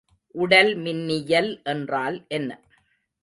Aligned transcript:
உடல்மின்னியல் 0.35 1.51
என்றால் 1.63 2.17
என்ன? 2.29 2.49